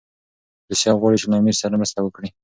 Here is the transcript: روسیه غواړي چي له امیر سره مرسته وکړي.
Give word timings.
روسیه 0.67 0.93
غواړي 0.99 1.17
چي 1.21 1.27
له 1.31 1.35
امیر 1.39 1.55
سره 1.61 1.79
مرسته 1.81 1.99
وکړي. 2.03 2.29